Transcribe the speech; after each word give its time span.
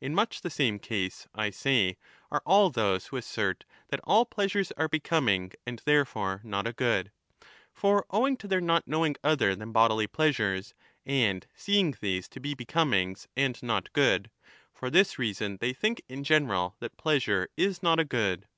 In 0.00 0.12
much 0.12 0.40
the 0.40 0.50
same 0.50 0.80
case, 0.80 1.28
I 1.36 1.50
say, 1.50 1.98
are 2.32 2.42
all 2.44 2.68
those 2.68 3.06
who 3.06 3.16
assert 3.16 3.64
that 3.90 4.00
all 4.02 4.24
pleasures 4.26 4.72
are 4.72 4.88
becoming, 4.88 5.52
and 5.64 5.80
therefore 5.84 6.40
not 6.42 6.66
a 6.66 6.72
good. 6.72 7.12
For 7.72 8.04
owing 8.10 8.36
to 8.38 8.48
their 8.48 8.60
not 8.60 8.88
knowing 8.88 9.14
other 9.22 9.54
than 9.54 9.70
bodily 9.70 10.08
pleasures, 10.08 10.74
and 11.06 11.46
seeing 11.54 11.94
these 12.00 12.26
to 12.30 12.40
be 12.40 12.56
becom 12.56 12.92
ings 12.92 13.28
and 13.36 13.62
not 13.62 13.92
good, 13.92 14.32
for 14.74 14.90
this 14.90 15.16
reason 15.16 15.58
they 15.60 15.72
think 15.74 16.02
in 16.08 16.24
general 16.24 16.74
that 16.80 16.98
20 16.98 17.00
pleasure 17.00 17.48
is 17.56 17.80
not 17.80 18.00
a 18.00 18.04
good. 18.04 18.48